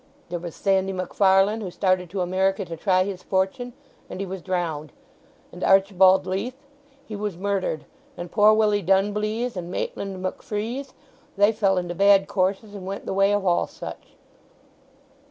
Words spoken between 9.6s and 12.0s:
Maitland Macfreeze—they fell into